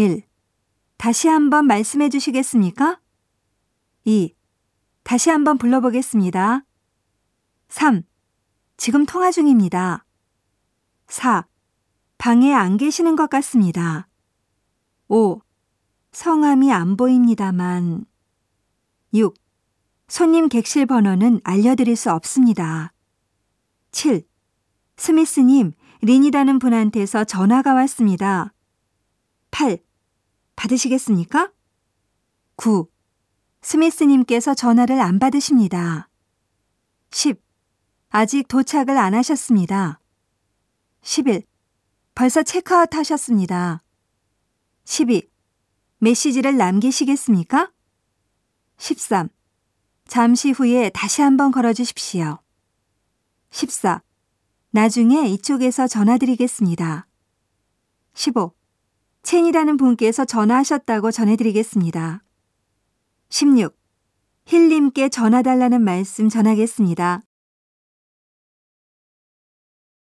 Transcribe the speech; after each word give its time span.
1. 0.00 0.22
다시 0.96 1.28
한번 1.28 1.66
말씀해 1.66 2.08
주시겠습니까? 2.08 3.02
2. 4.04 4.34
다시 5.02 5.28
한번 5.28 5.58
불러보겠습니다. 5.58 6.64
3. 7.68 8.04
지금 8.78 9.04
통화 9.04 9.30
중입니다. 9.30 10.06
4. 11.08 11.46
방에 12.16 12.54
안 12.54 12.78
계시는 12.78 13.14
것 13.14 13.28
같습니다. 13.28 14.08
5. 15.08 15.42
성함이 16.12 16.72
안 16.72 16.96
보입니다만. 16.96 18.06
6. 19.12 19.34
손님 20.08 20.48
객실 20.48 20.86
번호는 20.86 21.42
알려드릴 21.44 21.94
수 21.94 22.10
없습니다. 22.10 22.94
7. 23.92 24.22
스미스님, 24.96 25.72
린이라는 26.00 26.58
분한테서 26.58 27.24
전화가 27.24 27.74
왔습니다. 27.74 28.54
8. 29.50 29.89
받으시겠습니까? 30.60 31.52
9. 32.56 32.86
스미스님께서 33.62 34.54
전화를 34.54 35.00
안 35.00 35.18
받으십니다. 35.18 36.10
10. 37.10 37.40
아직 38.10 38.46
도착을 38.46 38.98
안 38.98 39.14
하셨습니다. 39.14 40.00
11. 41.00 41.44
벌써 42.14 42.42
체크아웃 42.42 42.94
하셨습니다. 42.94 43.82
12. 44.84 45.30
메시지를 45.98 46.58
남기시겠습니까? 46.58 47.72
13. 48.76 49.30
잠시 50.08 50.50
후에 50.50 50.90
다시 50.90 51.22
한번 51.22 51.52
걸어 51.52 51.72
주십시오. 51.72 52.38
14. 53.50 54.02
나중에 54.72 55.26
이쪽에서 55.28 55.86
전화드리겠습니다. 55.86 57.06
15. 58.12 58.59
첸이라는 59.22 59.76
분께서 59.76 60.24
전화하셨다고 60.24 61.10
전해드리겠습니다. 61.10 62.22
16. 63.28 63.76
힐님께 64.46 65.08
전화달라는 65.08 65.82
말씀 65.82 66.28
전하겠습니다. 66.28 67.22